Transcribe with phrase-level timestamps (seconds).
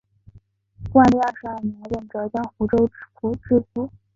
[0.93, 3.87] 万历二十二年任浙江湖州府知府。